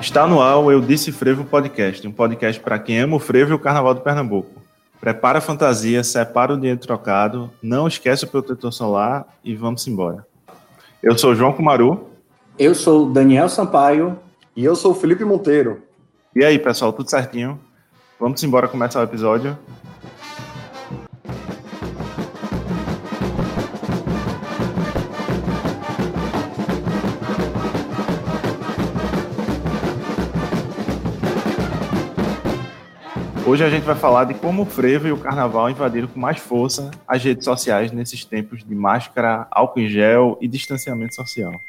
[0.00, 3.52] Está no ar o Eu Disse Frevo Podcast, um podcast para quem ama o frevo
[3.52, 4.60] e o carnaval do Pernambuco.
[5.00, 10.26] Prepara a fantasia, separa o dinheiro trocado, não esquece o protetor solar e vamos embora.
[11.02, 12.10] Eu sou João Kumaru.
[12.58, 14.18] Eu sou Daniel Sampaio.
[14.54, 15.82] E eu sou o Felipe Monteiro.
[16.36, 17.58] E aí, pessoal, tudo certinho?
[18.22, 19.58] Vamos embora começar o episódio?
[33.44, 36.38] Hoje a gente vai falar de como o frevo e o carnaval invadiram com mais
[36.38, 41.60] força as redes sociais nesses tempos de máscara, álcool em gel e distanciamento social.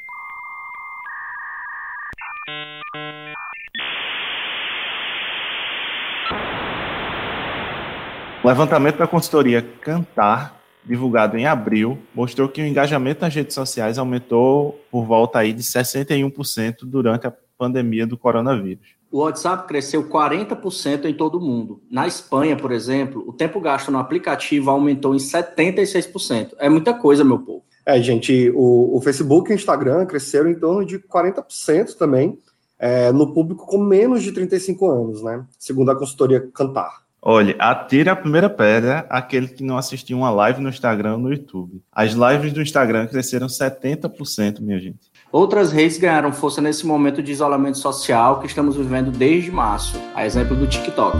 [8.44, 13.98] O levantamento da consultoria Cantar, divulgado em abril, mostrou que o engajamento nas redes sociais
[13.98, 21.06] aumentou por volta aí de 61% durante a pandemia do coronavírus o WhatsApp cresceu 40%
[21.06, 21.80] em todo o mundo.
[21.90, 26.56] Na Espanha, por exemplo, o tempo gasto no aplicativo aumentou em 76%.
[26.58, 27.64] É muita coisa, meu povo.
[27.86, 32.40] É, gente, o, o Facebook e o Instagram cresceram em torno de 40% também,
[32.80, 35.46] é, no público com menos de 35 anos, né?
[35.60, 37.03] Segundo a consultoria Cantar.
[37.26, 41.32] Olha, atira a primeira pedra aquele que não assistiu uma live no Instagram ou no
[41.32, 41.82] YouTube.
[41.90, 45.10] As lives do Instagram cresceram 70%, minha gente.
[45.32, 50.26] Outras redes ganharam força nesse momento de isolamento social que estamos vivendo desde março, a
[50.26, 51.16] exemplo do TikTok.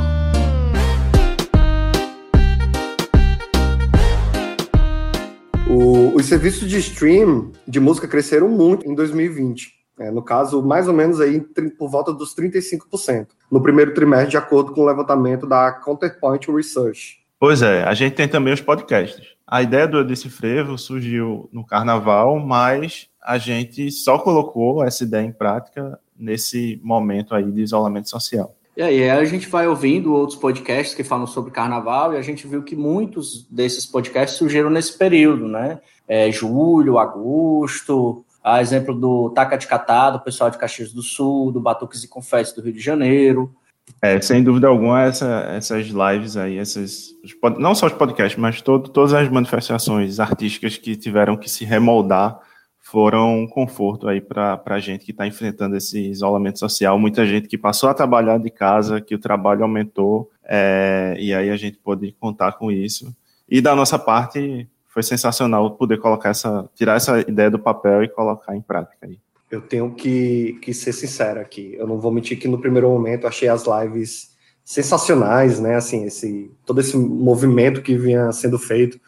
[5.70, 9.83] O, os serviços de stream de música cresceram muito em 2020.
[10.00, 11.40] É, no caso, mais ou menos aí
[11.78, 17.24] por volta dos 35%, no primeiro trimestre, de acordo com o levantamento da Counterpoint Research.
[17.40, 19.34] Pois é, a gente tem também os podcasts.
[19.46, 25.26] A ideia do Desse Frevo surgiu no carnaval, mas a gente só colocou essa ideia
[25.26, 28.56] em prática nesse momento aí de isolamento social.
[28.76, 32.48] E aí a gente vai ouvindo outros podcasts que falam sobre carnaval e a gente
[32.48, 35.80] viu que muitos desses podcasts surgiram nesse período, né?
[36.08, 41.52] É, julho, agosto, a exemplo do Taca de Catado, o pessoal de Caxias do Sul,
[41.52, 43.56] do Batuques e Confetes do Rio de Janeiro.
[44.02, 47.10] É, sem dúvida alguma, essa, essas lives aí, essas,
[47.58, 52.40] não só os podcasts, mas todo, todas as manifestações artísticas que tiveram que se remoldar
[52.80, 57.00] foram um conforto aí para a gente que está enfrentando esse isolamento social.
[57.00, 61.50] Muita gente que passou a trabalhar de casa, que o trabalho aumentou, é, e aí
[61.50, 63.16] a gente pôde contar com isso.
[63.50, 68.08] E da nossa parte, foi sensacional poder colocar essa, tirar essa ideia do papel e
[68.08, 69.18] colocar em prática aí.
[69.50, 71.76] Eu tenho que, que ser sincero aqui.
[71.78, 74.34] Eu não vou mentir que no primeiro momento achei as lives
[74.64, 75.76] sensacionais, né?
[75.76, 79.00] Assim, esse todo esse movimento que vinha sendo feito,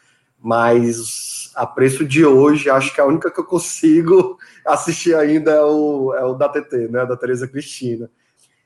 [0.42, 5.64] mas a preço de hoje, acho que a única que eu consigo assistir ainda é
[5.64, 8.10] o, é o da TT, né, da Tereza Cristina.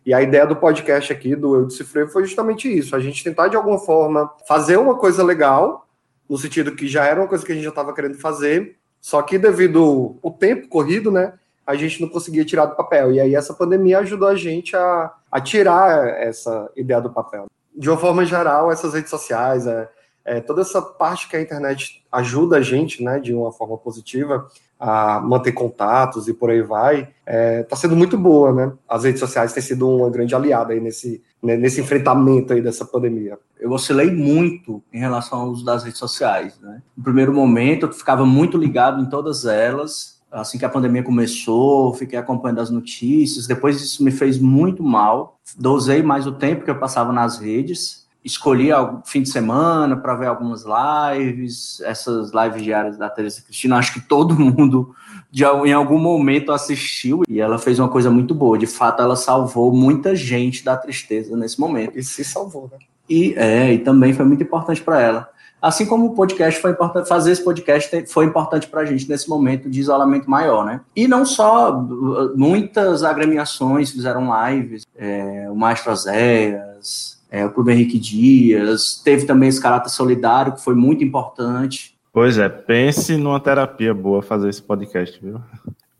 [0.05, 3.49] E a ideia do podcast aqui, do Eu Decifrei, foi justamente isso: a gente tentar
[3.49, 5.88] de alguma forma fazer uma coisa legal,
[6.29, 9.21] no sentido que já era uma coisa que a gente já estava querendo fazer, só
[9.21, 11.33] que devido ao tempo corrido, né,
[11.65, 13.11] a gente não conseguia tirar do papel.
[13.11, 17.47] E aí essa pandemia ajudou a gente a, a tirar essa ideia do papel.
[17.75, 19.89] De uma forma geral, essas redes sociais, é,
[20.25, 24.47] é, toda essa parte que a internet ajuda a gente, né, de uma forma positiva,
[24.79, 28.71] a manter contatos e por aí vai, está é, sendo muito boa, né?
[28.87, 32.85] As redes sociais têm sido uma grande aliada aí nesse, né, nesse enfrentamento aí dessa
[32.85, 33.37] pandemia.
[33.59, 36.81] Eu oscilei muito em relação ao uso das redes sociais, né?
[36.95, 41.93] No primeiro momento, eu ficava muito ligado em todas elas, assim que a pandemia começou,
[41.93, 46.71] fiquei acompanhando as notícias, depois isso me fez muito mal, dosei mais o tempo que
[46.71, 52.61] eu passava nas redes, escolhi o fim de semana para ver algumas lives, essas lives
[52.61, 54.93] diárias da Teresa Cristina, acho que todo mundo
[55.31, 58.57] de, em algum momento assistiu e ela fez uma coisa muito boa.
[58.57, 61.97] De fato, ela salvou muita gente da tristeza nesse momento.
[61.97, 62.77] E se salvou, né?
[63.09, 65.29] E, é, e também foi muito importante para ela.
[65.61, 69.27] Assim como o podcast foi importante, fazer esse podcast foi importante para a gente nesse
[69.27, 70.79] momento de isolamento maior, né?
[70.95, 71.85] E não só,
[72.33, 79.49] muitas agremiações fizeram lives, é, o Maestro Zéias, é, o Clube Henrique Dias, teve também
[79.49, 81.95] esse caráter solidário, que foi muito importante.
[82.11, 85.39] Pois é, pense numa terapia boa fazer esse podcast, viu?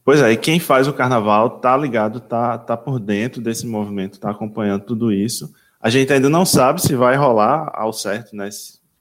[0.03, 4.19] Pois é, e quem faz o carnaval tá ligado, tá, tá por dentro desse movimento,
[4.19, 5.53] tá acompanhando tudo isso.
[5.79, 8.49] A gente ainda não sabe se vai rolar ao certo, né?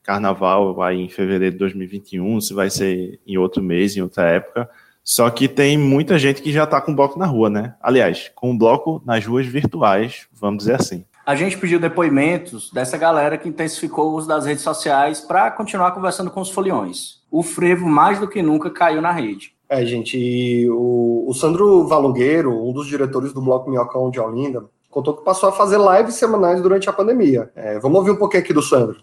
[0.02, 4.68] Carnaval vai em fevereiro de 2021, se vai ser em outro mês, em outra época.
[5.02, 7.74] Só que tem muita gente que já tá com bloco na rua, né?
[7.80, 11.04] Aliás, com bloco nas ruas virtuais, vamos dizer assim.
[11.28, 15.92] A gente pediu depoimentos dessa galera que intensificou o uso das redes sociais para continuar
[15.92, 17.20] conversando com os foliões.
[17.30, 19.54] O frevo, mais do que nunca, caiu na rede.
[19.68, 25.14] É, gente, o, o Sandro Valongueiro, um dos diretores do Bloco Minhocão de Olinda, contou
[25.18, 27.50] que passou a fazer lives semanais durante a pandemia.
[27.54, 29.02] É, vamos ouvir um pouquinho aqui do Sandro.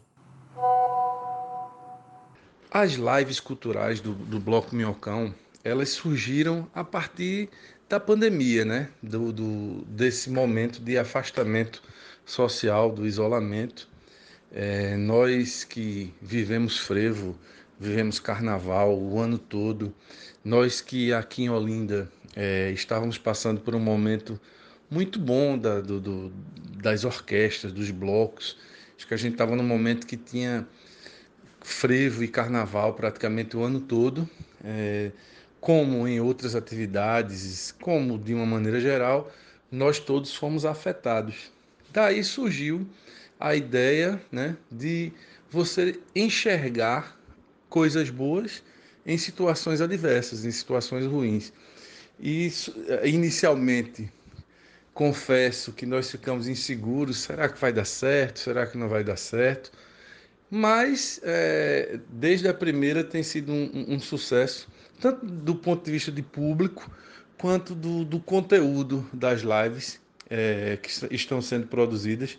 [2.72, 5.32] As lives culturais do, do Bloco Minhocão,
[5.64, 7.50] elas surgiram a partir
[7.88, 8.90] da pandemia, né?
[9.00, 11.84] Do, do, desse momento de afastamento
[12.26, 13.88] social, do isolamento.
[14.52, 17.38] É, nós que vivemos frevo,
[17.80, 19.94] vivemos carnaval o ano todo,
[20.44, 24.40] nós que aqui em Olinda é, estávamos passando por um momento
[24.90, 26.34] muito bom da, do, do,
[26.82, 28.58] das orquestras, dos blocos.
[28.98, 30.68] Acho que a gente estava num momento que tinha
[31.62, 34.30] frevo e carnaval praticamente o ano todo,
[34.64, 35.12] é,
[35.60, 39.32] como em outras atividades, como de uma maneira geral,
[39.72, 41.52] nós todos fomos afetados.
[41.96, 42.86] Daí surgiu
[43.40, 45.14] a ideia né, de
[45.50, 47.18] você enxergar
[47.70, 48.62] coisas boas
[49.06, 51.54] em situações adversas, em situações ruins.
[52.20, 52.52] E
[53.06, 54.12] inicialmente,
[54.94, 58.40] confesso que nós ficamos inseguros: será que vai dar certo?
[58.40, 59.72] Será que não vai dar certo?
[60.52, 64.68] Mas é, desde a primeira tem sido um, um, sucesso,
[65.00, 66.92] tanto do ponto de vista de público
[67.38, 72.38] quanto do, do conteúdo das lives é, que estão sendo produzidas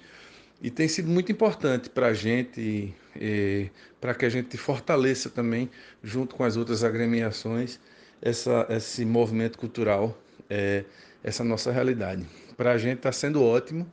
[0.61, 2.95] e tem sido muito importante para a gente,
[4.01, 5.71] para que a gente fortaleça também,
[6.03, 7.79] junto com as outras agremiações,
[8.23, 10.17] essa, esse movimento cultural,
[10.49, 10.85] é,
[11.23, 12.25] essa nossa realidade.
[12.57, 13.87] Para a gente está sendo ótimo.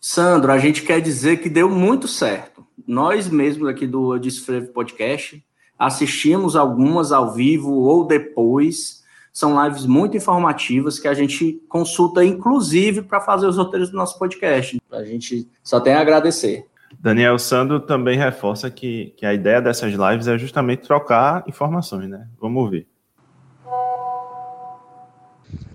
[0.00, 2.66] Sandro, a gente quer dizer que deu muito certo.
[2.86, 5.44] Nós mesmos aqui do Desfrevo Podcast
[5.78, 13.02] assistimos algumas ao vivo ou depois são lives muito informativas que a gente consulta, inclusive,
[13.02, 14.80] para fazer os roteiros do nosso podcast.
[14.90, 16.66] A gente só tem a agradecer.
[16.98, 22.26] Daniel Sandro também reforça que, que a ideia dessas lives é justamente trocar informações, né?
[22.40, 22.86] Vamos ver.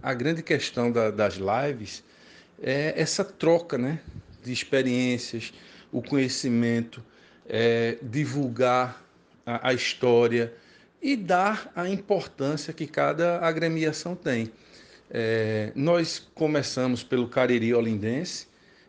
[0.02, 2.04] A grande questão da, das lives
[2.62, 4.00] é essa troca, né?
[4.44, 5.54] De experiências,
[5.92, 7.02] o conhecimento,
[7.48, 9.02] é, divulgar
[9.46, 10.54] a, a história,
[11.04, 14.50] e dar a importância que cada agremiação tem.
[15.12, 18.48] É, nós começamos pelo Cariri Olindense,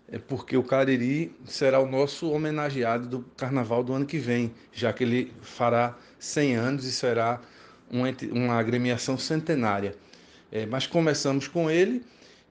[0.09, 4.93] é porque o Cariri será o nosso homenageado do Carnaval do ano que vem, já
[4.93, 7.41] que ele fará 100 anos e será
[7.91, 9.97] uma, uma agremiação centenária.
[10.53, 12.05] É, mas começamos com ele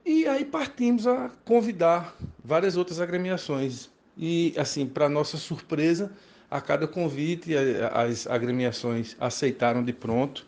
[0.06, 2.14] e aí partimos a convidar
[2.44, 3.90] várias outras agremiações.
[4.18, 6.12] E, assim, para nossa surpresa,
[6.54, 7.56] a cada convite
[7.92, 10.46] as agremiações aceitaram de pronto.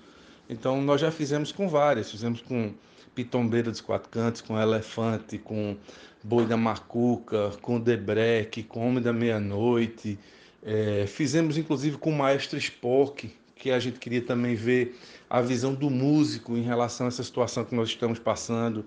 [0.47, 2.75] Então nós já fizemos com várias, fizemos com
[3.15, 5.75] Pitombeira dos Quatro Cantos, com Elefante, com
[6.23, 10.19] Boi da Macuca, com Debreque, com Homem da Meia-Noite.
[10.61, 14.95] É, fizemos inclusive com o Maestro Spock, que a gente queria também ver
[15.27, 18.85] a visão do músico em relação a essa situação que nós estamos passando.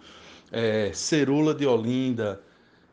[0.52, 2.40] É, Cerula de Olinda,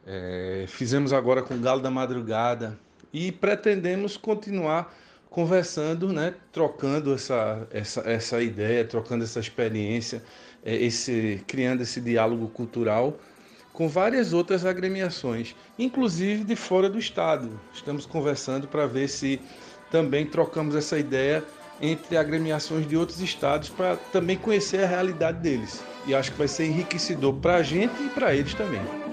[0.03, 2.75] é, fizemos agora com Galo da Madrugada,
[3.15, 4.93] e pretendemos continuar
[5.29, 10.21] conversando, né, trocando essa, essa, essa ideia, trocando essa experiência,
[10.65, 13.17] é, esse, criando esse diálogo cultural
[13.71, 17.57] com várias outras agremiações, inclusive de fora do estado.
[17.73, 19.39] Estamos conversando para ver se
[19.89, 21.41] também trocamos essa ideia
[21.81, 25.81] entre agremiações de outros estados para também conhecer a realidade deles.
[26.05, 29.04] E acho que vai ser enriquecedor para a gente e para eles também.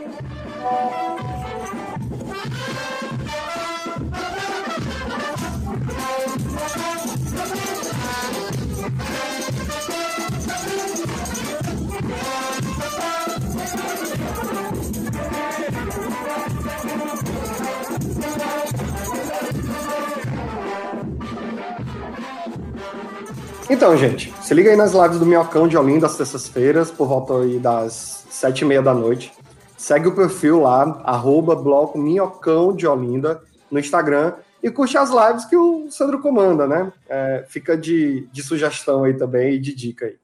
[23.73, 27.39] Então, gente, se liga aí nas lives do Minhocão de Olinda às terças-feiras, por volta
[27.39, 29.33] aí das sete e meia da noite.
[29.79, 35.47] Segue o perfil lá, arroba bloco Minhocão de Olinda, no Instagram, e curte as lives
[35.47, 36.93] que o Sandro comanda, né?
[37.09, 40.17] É, fica de, de sugestão aí também e de dica aí.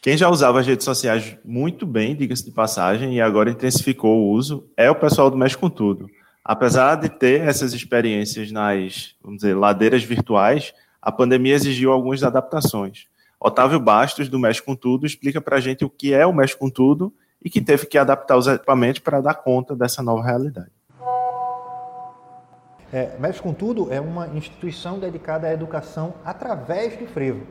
[0.00, 4.30] Quem já usava as redes sociais muito bem, diga-se de passagem, e agora intensificou o
[4.30, 6.06] uso, é o pessoal do Mexe com Tudo.
[6.44, 13.06] Apesar de ter essas experiências nas, vamos dizer, ladeiras virtuais, a pandemia exigiu algumas adaptações.
[13.40, 16.56] Otávio Bastos, do Mexe com Tudo, explica para a gente o que é o Mexe
[16.56, 17.12] com Tudo
[17.44, 20.70] e que teve que adaptar os equipamentos para dar conta dessa nova realidade.
[22.92, 27.44] É, Mexe com Tudo é uma instituição dedicada à educação através do frevo.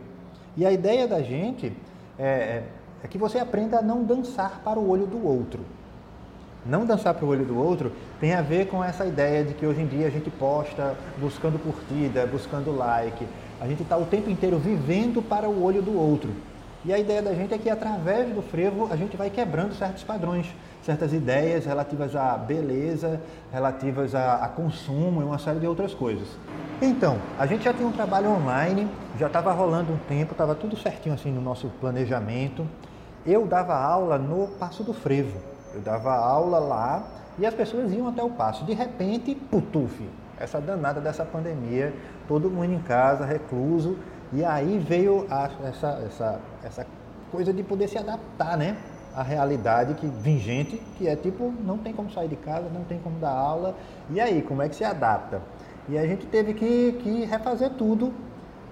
[0.56, 1.74] E a ideia da gente
[2.18, 2.64] é, é,
[3.04, 5.60] é que você aprenda a não dançar para o olho do outro.
[6.66, 9.66] Não dançar para o olho do outro tem a ver com essa ideia de que
[9.66, 13.26] hoje em dia a gente posta buscando curtida, buscando like.
[13.60, 16.32] A gente está o tempo inteiro vivendo para o olho do outro.
[16.84, 20.04] E a ideia da gente é que através do frevo a gente vai quebrando certos
[20.04, 20.48] padrões,
[20.82, 26.28] certas ideias relativas à beleza, relativas a, a consumo e uma série de outras coisas.
[26.82, 28.88] Então, a gente já tinha um trabalho online,
[29.20, 32.68] já estava rolando um tempo, estava tudo certinho assim no nosso planejamento.
[33.24, 35.51] Eu dava aula no Passo do Frevo.
[35.74, 37.04] Eu dava aula lá
[37.40, 38.66] e as pessoas iam até o passo.
[38.66, 40.08] De repente, putuf,
[40.40, 41.94] essa danada dessa pandemia,
[42.28, 43.98] todo mundo em casa, recluso,
[44.34, 46.88] e aí veio a, essa, essa, essa
[47.32, 48.78] coisa de poder se adaptar, né?
[49.14, 53.00] A realidade que vigente, que é tipo, não tem como sair de casa, não tem
[53.00, 53.76] como dar aula.
[54.10, 55.42] E aí, como é que se adapta?
[55.90, 58.14] E a gente teve que, que refazer tudo.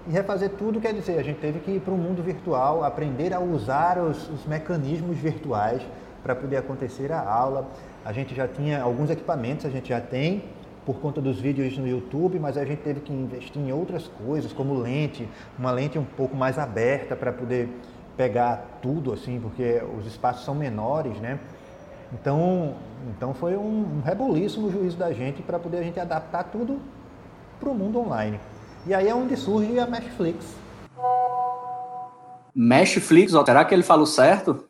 [0.06, 3.34] E refazer tudo quer dizer, a gente teve que ir para o mundo virtual, aprender
[3.34, 5.82] a usar os, os mecanismos virtuais
[6.22, 7.68] para poder acontecer a aula.
[8.04, 10.44] A gente já tinha alguns equipamentos, a gente já tem
[10.84, 14.52] por conta dos vídeos no YouTube, mas a gente teve que investir em outras coisas,
[14.52, 17.68] como lente, uma lente um pouco mais aberta para poder
[18.16, 21.38] pegar tudo assim, porque os espaços são menores, né?
[22.12, 22.74] Então,
[23.16, 26.80] então foi um, reboliço no juízo da gente para poder a gente adaptar tudo
[27.58, 28.40] para o mundo online.
[28.86, 30.56] E aí é onde surge a Meshflix.
[32.54, 34.64] Meshflix, será que ele falou certo?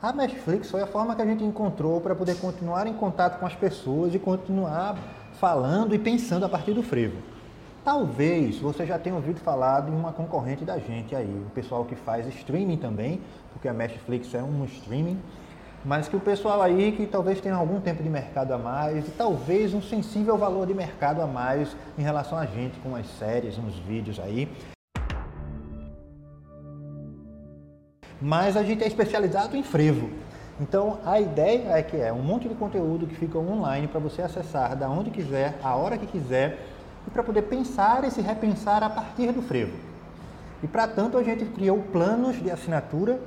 [0.00, 3.44] A Netflix foi a forma que a gente encontrou para poder continuar em contato com
[3.44, 4.96] as pessoas e continuar
[5.40, 7.16] falando e pensando a partir do frevo.
[7.84, 11.96] Talvez você já tenha ouvido falar de uma concorrente da gente aí, o pessoal que
[11.96, 13.20] faz streaming também,
[13.52, 15.20] porque a Netflix é um streaming,
[15.84, 19.10] mas que o pessoal aí que talvez tenha algum tempo de mercado a mais e
[19.10, 23.58] talvez um sensível valor de mercado a mais em relação a gente com as séries,
[23.58, 24.48] uns vídeos aí,
[28.20, 30.10] mas a gente é especializado em frevo.
[30.60, 34.22] Então a ideia é que é um monte de conteúdo que fica online para você
[34.22, 36.66] acessar da onde quiser, a hora que quiser,
[37.06, 39.76] e para poder pensar e se repensar a partir do frevo.
[40.62, 43.20] E para tanto a gente criou planos de assinatura.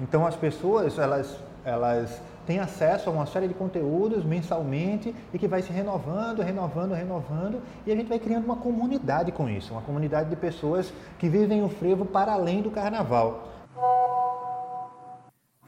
[0.00, 5.46] Então as pessoas elas elas têm acesso a uma série de conteúdos mensalmente e que
[5.46, 9.82] vai se renovando, renovando, renovando, e a gente vai criando uma comunidade com isso, uma
[9.82, 13.57] comunidade de pessoas que vivem o frevo para além do carnaval.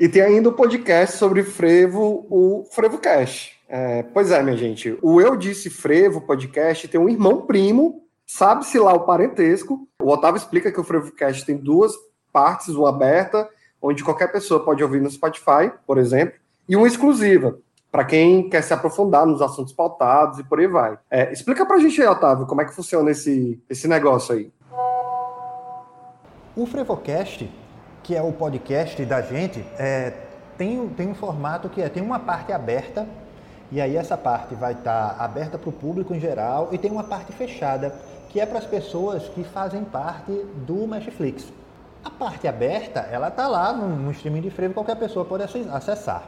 [0.00, 3.61] E tem ainda o podcast sobre frevo, o FrevoCast.
[3.69, 8.78] É, pois é, minha gente, o Eu Disse Frevo podcast tem um irmão primo, sabe-se
[8.78, 9.87] lá o parentesco.
[10.02, 11.92] O Otávio explica que o FrevoCast tem duas
[12.33, 13.47] partes, uma aberta,
[13.83, 16.33] onde qualquer pessoa pode ouvir no Spotify, por exemplo,
[16.66, 17.59] e uma exclusiva,
[17.92, 20.99] para quem quer se aprofundar nos assuntos pautados e por aí vai.
[21.11, 24.50] É, explica para a gente aí, Otávio, como é que funciona esse, esse negócio aí.
[26.57, 27.60] O FrevoCast
[28.11, 30.12] que é o podcast da gente, é,
[30.59, 33.07] tem, tem um formato que é, tem uma parte aberta,
[33.71, 36.90] e aí essa parte vai estar tá aberta para o público em geral, e tem
[36.90, 37.95] uma parte fechada,
[38.29, 40.33] que é para as pessoas que fazem parte
[40.67, 41.52] do Netflix.
[42.05, 46.25] A parte aberta, ela está lá no, no streaming de frevo, qualquer pessoa pode acessar.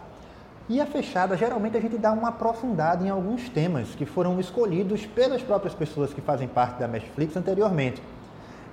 [0.69, 5.05] E a fechada, geralmente a gente dá uma aprofundada em alguns temas que foram escolhidos
[5.05, 8.01] pelas próprias pessoas que fazem parte da Netflix anteriormente.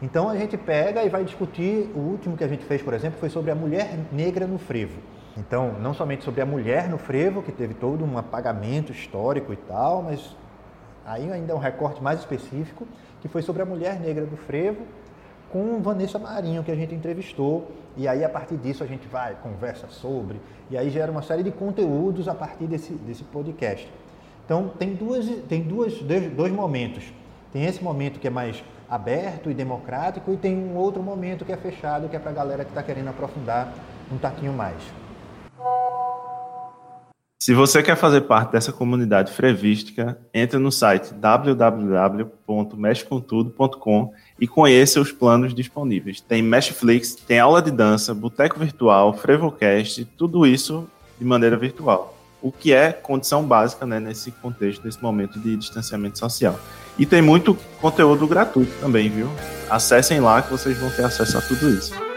[0.01, 3.20] Então a gente pega e vai discutir, o último que a gente fez, por exemplo,
[3.20, 4.98] foi sobre a mulher negra no frevo.
[5.38, 9.56] Então, não somente sobre a mulher no frevo, que teve todo um apagamento histórico e
[9.56, 10.36] tal, mas
[11.06, 12.88] aí ainda é um recorte mais específico,
[13.22, 14.84] que foi sobre a mulher negra do frevo,
[15.51, 19.36] com Vanessa Marinho, que a gente entrevistou, e aí a partir disso a gente vai,
[19.41, 20.39] conversa sobre,
[20.70, 23.91] e aí gera uma série de conteúdos a partir desse, desse podcast.
[24.46, 27.03] Então, tem, duas, tem duas, dois momentos.
[27.51, 31.51] Tem esse momento que é mais aberto e democrático, e tem um outro momento que
[31.51, 33.72] é fechado, que é para a galera que está querendo aprofundar
[34.12, 34.81] um taquinho mais.
[37.41, 45.13] Se você quer fazer parte dessa comunidade frevística, entre no site www.mexcomtudo.com e conheça os
[45.13, 46.19] planos disponíveis.
[46.19, 50.86] Tem Meshflix, tem aula de dança, boteco virtual, Frevocast, tudo isso
[51.17, 52.19] de maneira virtual.
[52.41, 56.60] O que é condição básica né, nesse contexto, nesse momento de distanciamento social.
[56.98, 59.29] E tem muito conteúdo gratuito também, viu?
[59.69, 62.09] Acessem lá que vocês vão ter acesso a tudo isso.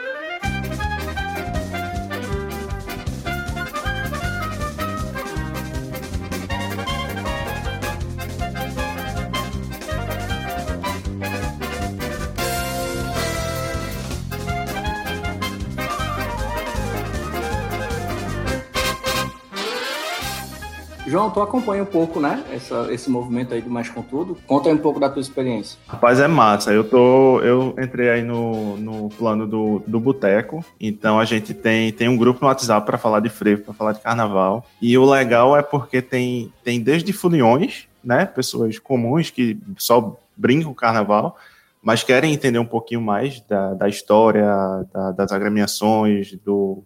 [21.13, 22.43] João, tu acompanha um pouco, né?
[22.51, 24.35] Essa, esse movimento aí do Mais Com Tudo.
[24.47, 25.79] Conta aí um pouco da tua experiência.
[25.87, 26.73] Rapaz, é massa.
[26.73, 27.39] Eu tô.
[27.41, 30.65] Eu entrei aí no, no plano do, do Boteco.
[30.81, 33.93] Então a gente tem, tem um grupo no WhatsApp para falar de frevo, para falar
[33.93, 34.65] de carnaval.
[34.81, 38.25] E o legal é porque tem, tem desde foliões, né?
[38.25, 41.37] Pessoas comuns que só brincam o carnaval,
[41.83, 44.47] mas querem entender um pouquinho mais da, da história,
[44.91, 46.83] da, das agremiações, do,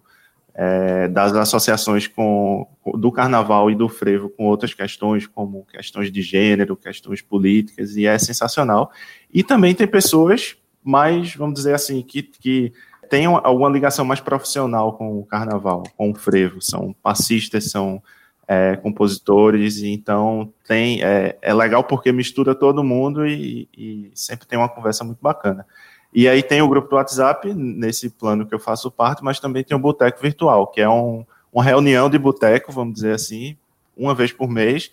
[0.58, 6.22] é, das associações com, do carnaval e do frevo com outras questões, como questões de
[6.22, 8.90] gênero, questões políticas, e é sensacional.
[9.32, 12.72] E também tem pessoas mais, vamos dizer assim, que, que
[13.10, 18.02] têm alguma ligação mais profissional com o carnaval, com o frevo, são passistas, são
[18.48, 24.58] é, compositores, então tem, é, é legal porque mistura todo mundo e, e sempre tem
[24.58, 25.66] uma conversa muito bacana.
[26.12, 29.62] E aí tem o grupo do WhatsApp, nesse plano que eu faço parte, mas também
[29.62, 33.56] tem o Boteco Virtual, que é um, uma reunião de boteco, vamos dizer assim,
[33.96, 34.90] uma vez por mês,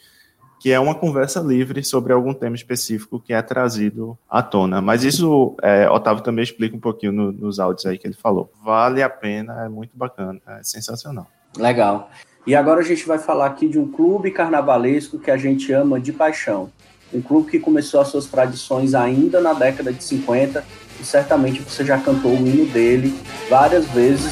[0.64, 4.82] que é uma conversa livre sobre algum tema específico que é trazido à tona.
[4.82, 8.50] Mas isso, é, Otávio também explica um pouquinho no, nos áudios aí que ele falou.
[8.64, 11.28] Vale a pena, é muito bacana, é sensacional.
[11.58, 12.10] Legal.
[12.48, 16.00] E agora a gente vai falar aqui de um clube carnavalesco que a gente ama
[16.00, 16.72] de paixão.
[17.14, 20.64] Um clube que começou as suas tradições ainda na década de 50
[21.00, 23.14] e certamente você já cantou o hino dele
[23.50, 24.32] várias vezes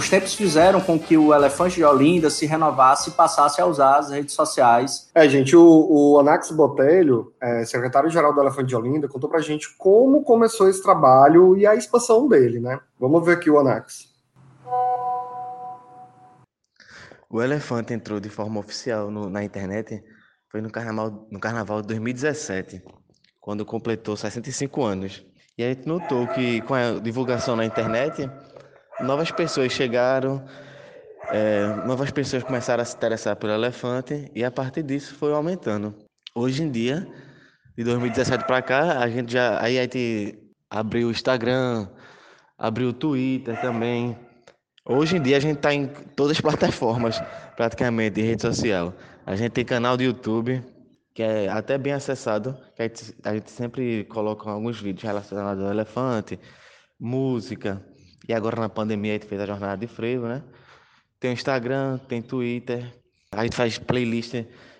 [0.00, 3.98] os tempos fizeram com que o Elefante de Olinda se renovasse e passasse a usar
[3.98, 5.10] as redes sociais.
[5.14, 9.76] É, gente, o, o Anax Botelho, é, secretário-geral do Elefante de Olinda, contou pra gente
[9.76, 12.80] como começou esse trabalho e a expansão dele, né?
[12.98, 14.08] Vamos ver aqui o Anax.
[17.28, 20.02] O Elefante entrou de forma oficial no, na internet
[20.48, 22.82] foi no carnaval, no carnaval de 2017,
[23.38, 25.26] quando completou 65 anos.
[25.58, 28.30] E a gente notou que com a divulgação na internet,
[29.02, 30.44] novas pessoas chegaram,
[31.30, 35.94] é, novas pessoas começaram a se interessar pelo elefante e a partir disso foi aumentando.
[36.34, 37.06] Hoje em dia,
[37.76, 41.88] de 2017 para cá, a gente já aí a gente abriu o Instagram,
[42.58, 44.16] abriu o Twitter também.
[44.84, 47.20] Hoje em dia a gente está em todas as plataformas,
[47.56, 48.94] praticamente, de rede social.
[49.24, 50.62] A gente tem canal do YouTube,
[51.14, 55.62] que é até bem acessado, que a gente, a gente sempre coloca alguns vídeos relacionados
[55.62, 56.38] ao elefante,
[56.98, 57.82] música,
[58.30, 60.40] e agora na pandemia a gente fez a jornada de frevo, né?
[61.18, 62.84] Tem o Instagram, tem Twitter.
[63.32, 64.34] A gente faz playlist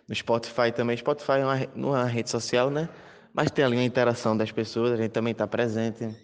[0.09, 0.97] no Spotify também.
[0.97, 2.89] Spotify é uma, é uma rede social, né?
[3.35, 6.15] Mas tem ali a interação das pessoas, a gente também está presente.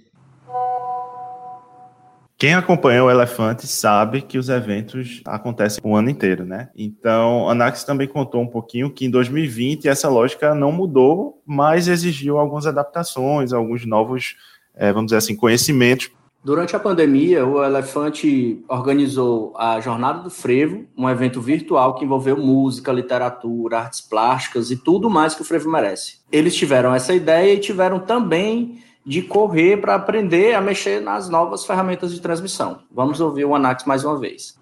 [2.38, 6.68] Quem acompanha o Elefante sabe que os eventos acontecem o ano inteiro, né?
[6.76, 11.88] Então, a Anax também contou um pouquinho que em 2020 essa lógica não mudou, mas
[11.88, 14.36] exigiu algumas adaptações, alguns novos,
[14.76, 16.08] é, vamos dizer assim, conhecimentos
[16.46, 22.36] Durante a pandemia, o Elefante organizou a Jornada do Frevo, um evento virtual que envolveu
[22.36, 26.20] música, literatura, artes plásticas e tudo mais que o frevo merece.
[26.30, 31.66] Eles tiveram essa ideia e tiveram também de correr para aprender a mexer nas novas
[31.66, 32.78] ferramentas de transmissão.
[32.92, 34.56] Vamos ouvir o Anax mais uma vez.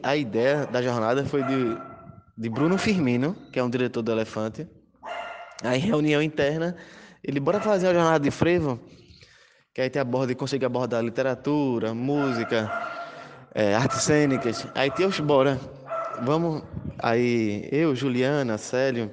[0.00, 1.76] A ideia da jornada foi de,
[2.36, 4.68] de Bruno Firmino, que é um diretor do Elefante.
[5.64, 6.76] Aí, reunião interna,
[7.24, 8.78] ele bora fazer a jornada de frevo
[9.78, 12.68] que aí tem aborda consegue abordar literatura, música,
[13.54, 14.66] é, artes cênicas.
[14.74, 15.56] Aí tem os bora.
[16.24, 16.64] Vamos.
[16.98, 19.08] Aí eu, Juliana, Célio,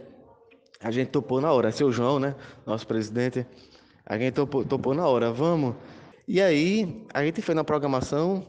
[0.82, 1.72] a gente topou na hora.
[1.72, 2.34] Seu João, né?
[2.66, 3.46] Nosso presidente.
[4.04, 5.32] A gente topou, topou na hora.
[5.32, 5.76] Vamos.
[6.28, 8.44] E aí, a gente fez na programação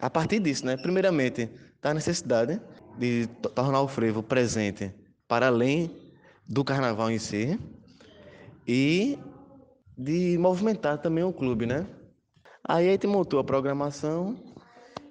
[0.00, 0.74] a partir disso, né?
[0.78, 1.50] Primeiramente,
[1.82, 2.58] da necessidade
[2.96, 4.90] de tornar o frevo presente
[5.28, 5.94] para além
[6.48, 7.60] do carnaval em si.
[8.66, 9.18] E
[9.98, 11.84] de movimentar também o clube, né?
[12.62, 14.38] Aí a gente montou a programação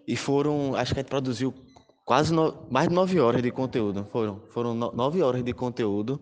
[0.07, 1.53] e foram, acho que a gente produziu
[2.05, 4.07] quase no, mais de nove horas de conteúdo.
[4.11, 6.21] Foram, foram no, nove horas de conteúdo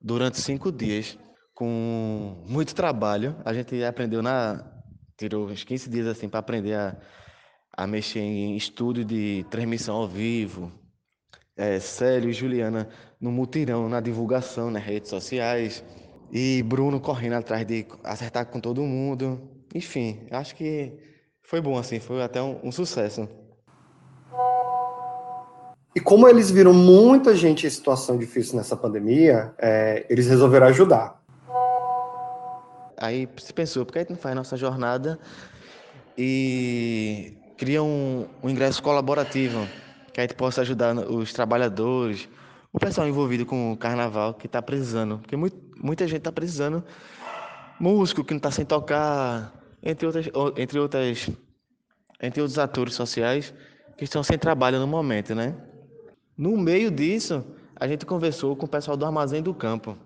[0.00, 1.16] durante cinco dias,
[1.54, 3.36] com muito trabalho.
[3.44, 4.66] A gente aprendeu na.
[5.16, 6.96] Tirou uns 15 dias assim para aprender a,
[7.76, 10.72] a mexer em estúdio de transmissão ao vivo.
[11.56, 12.88] É, Célio e Juliana
[13.20, 15.84] no mutirão, na divulgação nas redes sociais.
[16.32, 19.40] E Bruno correndo atrás de acertar com todo mundo.
[19.74, 20.92] Enfim, acho que
[21.42, 23.28] foi bom, assim, foi até um, um sucesso.
[25.94, 31.20] E como eles viram muita gente em situação difícil nessa pandemia, é, eles resolveram ajudar.
[32.96, 35.18] Aí se pensou, por que a gente não faz nossa jornada
[36.16, 39.66] e cria um, um ingresso colaborativo,
[40.12, 42.28] que a gente possa ajudar os trabalhadores
[42.72, 45.36] o pessoal envolvido com o carnaval que está precisando, porque
[45.82, 46.84] muita gente está precisando,
[47.78, 51.30] músico que não está sem tocar, entre outras, entre outras,
[52.20, 53.54] entre outros atores sociais
[53.96, 55.56] que estão sem trabalho no momento, né?
[56.36, 57.44] No meio disso,
[57.76, 59.96] a gente conversou com o pessoal do Armazém do Campo.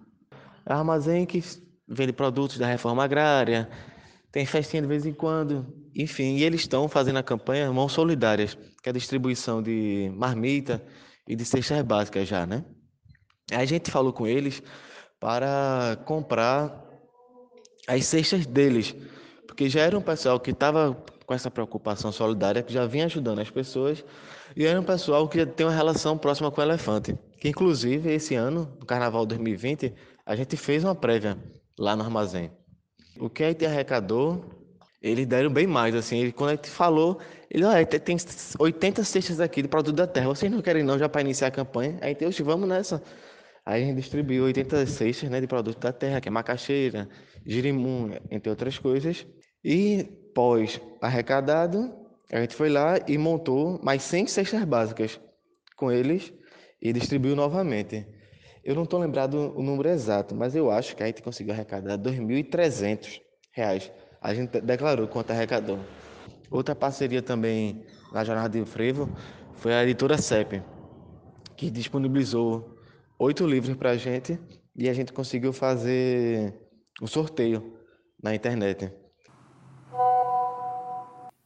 [0.66, 1.42] É um armazém que
[1.86, 3.68] vende produtos da reforma agrária,
[4.32, 8.58] tem festinha de vez em quando, enfim, e eles estão fazendo a campanha Mãos Solidárias,
[8.82, 10.84] que é a distribuição de marmita
[11.28, 12.64] e de cestas básicas já, né?
[13.52, 14.62] A gente falou com eles
[15.24, 16.84] para comprar
[17.88, 18.94] as cestas deles,
[19.46, 23.38] porque já era um pessoal que estava com essa preocupação solidária, que já vinha ajudando
[23.38, 24.04] as pessoas,
[24.54, 27.16] e era um pessoal que tem uma relação próxima com o elefante.
[27.40, 29.94] Que inclusive esse ano, no Carnaval 2020,
[30.26, 31.38] a gente fez uma prévia
[31.78, 32.50] lá no armazém.
[33.18, 34.44] O que a gente arrecadou,
[35.00, 37.18] eles deram bem mais, assim, ele, quando a gente falou,
[37.50, 38.18] ele, olha, tem
[38.58, 41.50] 80 cestas aqui de produto da terra, vocês não querem não já para iniciar a
[41.50, 41.96] campanha?
[42.02, 43.02] Aí então, vamos nessa.
[43.66, 47.08] Aí a gente distribuiu 80 cestas né, de produto da terra, que é macaxeira,
[47.46, 49.26] girimum, entre outras coisas.
[49.64, 51.94] E pós arrecadado,
[52.30, 55.18] a gente foi lá e montou mais 100 cestas básicas
[55.76, 56.32] com eles
[56.80, 58.06] e distribuiu novamente.
[58.62, 61.92] Eu não estou lembrado o número exato, mas eu acho que a gente conseguiu arrecadar
[61.96, 63.20] R$ 2.300.
[64.20, 65.78] A gente declarou quanto arrecadou.
[66.50, 69.10] Outra parceria também na Jornada de Frevo
[69.54, 70.62] foi a editora CEP,
[71.56, 72.73] que disponibilizou
[73.24, 74.38] oito livros para a gente
[74.76, 76.52] e a gente conseguiu fazer
[77.00, 77.74] o um sorteio
[78.22, 78.92] na internet.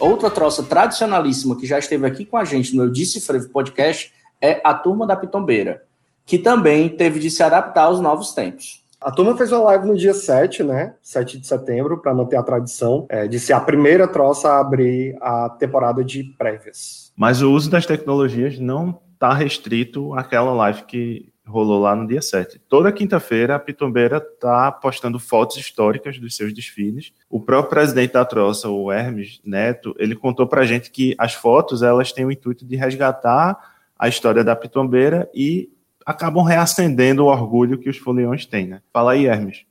[0.07, 4.12] Outra troça tradicionalíssima que já esteve aqui com a gente no Eu Disse Frevo Podcast
[4.40, 5.83] é a Turma da Pitombeira,
[6.25, 8.85] que também teve de se adaptar aos novos tempos.
[9.01, 10.95] A turma fez uma live no dia 7, né?
[11.03, 15.19] 7 de setembro, para manter a tradição é, de ser a primeira troça a abrir
[15.21, 17.12] a temporada de prévias.
[17.16, 22.20] Mas o uso das tecnologias não está restrito àquela live que rolou lá no dia
[22.20, 22.59] 7.
[22.68, 27.12] Toda quinta-feira a Pitombeira está postando fotos históricas dos seus desfiles.
[27.30, 31.82] O próprio presidente da troça, o Hermes Neto, ele contou para gente que as fotos
[31.82, 35.70] elas têm o intuito de resgatar a história da Pitombeira e
[36.04, 38.82] acabam reacendendo o orgulho que os foliões têm, né?
[38.92, 39.64] Fala aí, Hermes.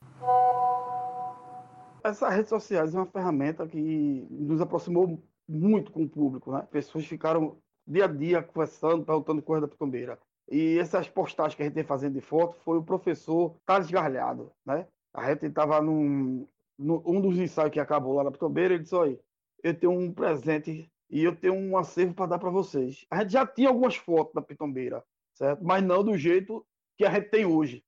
[2.04, 6.64] Essas redes sociais é uma ferramenta que nos aproximou muito com o público, né?
[6.72, 7.58] Pessoas ficaram
[7.88, 10.18] dia a dia conversando, perguntando coisa da pitombeira.
[10.50, 14.52] E essas postagens que a gente tem fazendo de foto foi o professor Thales Garlhado,
[14.66, 14.88] né?
[15.14, 18.96] A gente estava num, num um dos ensaios que acabou lá na pitombeira, ele disse,
[18.96, 19.20] olha,
[19.64, 23.06] eu tenho um presente e eu tenho um acervo para dar para vocês.
[23.10, 25.04] A gente já tinha algumas fotos da pitombeira,
[25.34, 25.64] certo?
[25.64, 26.66] Mas não do jeito
[26.98, 27.84] que a gente tem hoje.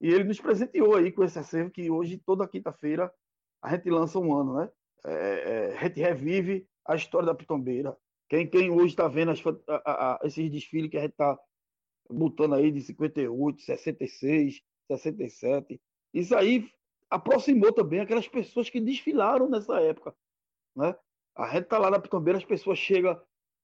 [0.00, 3.12] E ele nos presenteou aí com esse acervo que hoje, toda quinta-feira,
[3.62, 4.70] a gente lança um ano, né?
[5.04, 7.96] É, é, a gente revive a história da Pitombeira.
[8.28, 11.38] Quem, quem hoje está vendo as, a, a, esses desfiles que a gente está
[12.10, 15.80] botando aí de 58, 66, 67,
[16.12, 16.68] isso aí
[17.10, 20.14] aproximou também aquelas pessoas que desfilaram nessa época,
[20.74, 20.94] né?
[21.34, 23.18] A gente tá lá na Pitombeira, as pessoas chegam,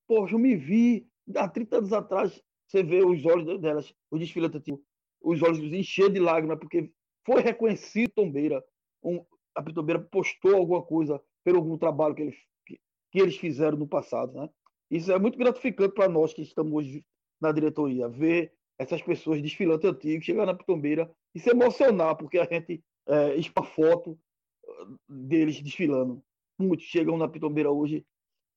[0.07, 4.47] poxa, eu me vi há 30 anos atrás você vê os olhos delas, o desfile
[4.47, 4.83] atletismo,
[5.23, 6.93] os olhos encher de lágrimas, porque
[7.25, 8.63] foi reconhecido Tombeira.
[9.03, 9.25] Um,
[9.55, 12.79] a Pitombeira postou alguma coisa pelo algum trabalho que eles, que,
[13.11, 14.35] que eles fizeram no passado.
[14.35, 14.51] Né?
[14.91, 17.05] Isso é muito gratificante para nós que estamos hoje
[17.41, 22.45] na diretoria, ver essas pessoas desfilando antigos, chegar na Pitombeira e se emocionar, porque a
[22.45, 26.23] gente é, expõe foto uh, deles desfilando.
[26.59, 28.05] Muitos chegam na Pitombeira hoje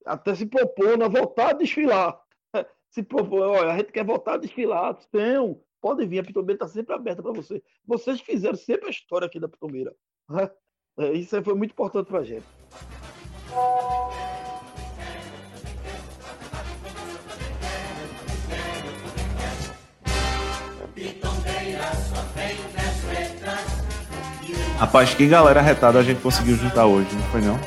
[0.05, 2.19] até se propondo a voltar a desfilar
[2.89, 6.67] se propõe, olha, a gente quer voltar a desfilar, tem, pode vir, a Pitombeira está
[6.67, 7.63] sempre aberta para você.
[7.85, 9.95] Vocês fizeram sempre a história aqui da Pitombeira.
[10.29, 10.49] Né?
[10.99, 12.45] É, isso foi muito importante para a gente.
[24.81, 27.59] Rapaz, que galera retada a gente conseguiu juntar hoje, não foi não?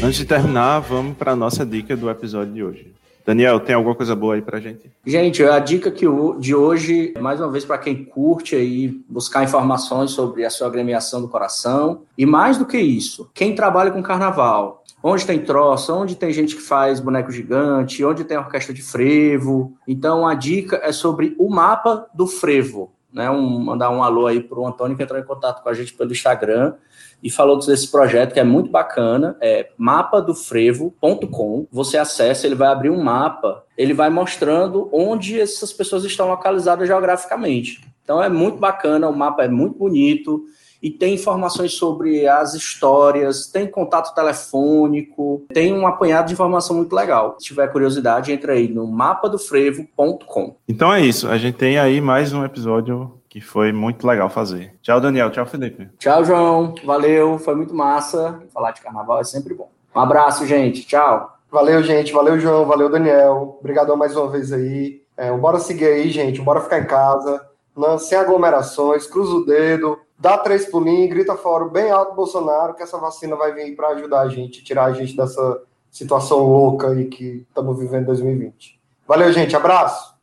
[0.00, 2.94] Antes de terminar, vamos para nossa dica do episódio de hoje.
[3.26, 4.88] Daniel, tem alguma coisa boa aí pra gente?
[5.04, 6.06] Gente, a dica que
[6.38, 11.20] de hoje, mais uma vez, para quem curte aí buscar informações sobre a sua agremiação
[11.20, 12.02] do coração.
[12.16, 16.54] E mais do que isso, quem trabalha com carnaval, onde tem troça, onde tem gente
[16.54, 19.74] que faz boneco gigante, onde tem orquestra de frevo.
[19.88, 22.92] Então, a dica é sobre o mapa do frevo.
[23.12, 25.74] Né, um, mandar um alô aí para o Antônio que entrou em contato com a
[25.74, 26.74] gente pelo Instagram
[27.22, 31.66] e falou desse projeto que é muito bacana, é mapadofrevo.com.
[31.70, 36.86] Você acessa, ele vai abrir um mapa, ele vai mostrando onde essas pessoas estão localizadas
[36.86, 37.84] geograficamente.
[38.02, 40.44] Então é muito bacana, o mapa é muito bonito
[40.82, 46.94] e tem informações sobre as histórias, tem contato telefônico, tem um apanhado de informação muito
[46.94, 47.36] legal.
[47.38, 50.56] Se tiver curiosidade, entra aí no mapadofrevo.com.
[50.68, 54.74] Então é isso, a gente tem aí mais um episódio que foi muito legal fazer.
[54.82, 55.30] Tchau, Daniel.
[55.30, 55.88] Tchau, Felipe.
[56.00, 56.74] Tchau, João.
[56.84, 57.38] Valeu.
[57.38, 58.42] Foi muito massa.
[58.52, 59.70] Falar de carnaval é sempre bom.
[59.94, 60.84] Um abraço, gente.
[60.84, 61.38] Tchau.
[61.48, 62.12] Valeu, gente.
[62.12, 62.66] Valeu, João.
[62.66, 63.56] Valeu, Daniel.
[63.60, 65.00] Obrigadão mais uma vez aí.
[65.16, 66.42] É, bora seguir aí, gente.
[66.42, 67.40] Bora ficar em casa.
[67.76, 69.06] Não, sem aglomerações.
[69.06, 69.96] Cruza o dedo.
[70.20, 71.08] Dá três pulinhos.
[71.08, 74.84] Grita fora bem alto Bolsonaro que essa vacina vai vir para ajudar a gente, tirar
[74.84, 78.78] a gente dessa situação louca aí que estamos vivendo em 2020.
[79.08, 79.56] Valeu, gente.
[79.56, 80.14] Abraço.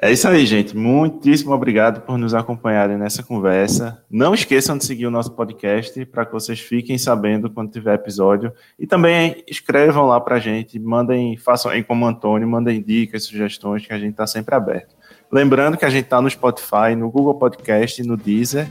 [0.00, 0.76] É isso aí, gente.
[0.76, 4.04] Muitíssimo obrigado por nos acompanharem nessa conversa.
[4.10, 8.52] Não esqueçam de seguir o nosso podcast para que vocês fiquem sabendo quando tiver episódio.
[8.78, 13.86] E também escrevam lá para a gente, mandem, façam aí como Antônio, mandem dicas, sugestões,
[13.86, 14.94] que a gente está sempre aberto.
[15.30, 18.68] Lembrando que a gente está no Spotify, no Google Podcast, no Deezer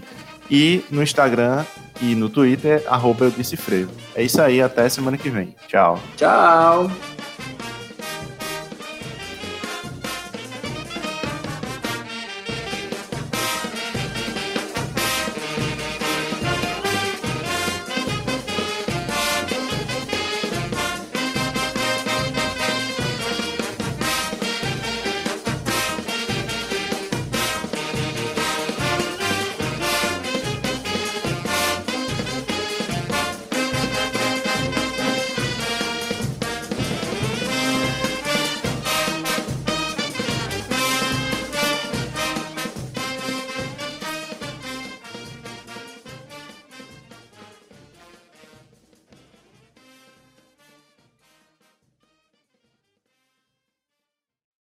[0.51, 1.65] e no Instagram
[2.01, 3.91] e no Twitter, arroba eu disse frevo.
[4.13, 5.55] É isso aí, até semana que vem.
[5.67, 5.97] Tchau.
[6.17, 6.91] Tchau.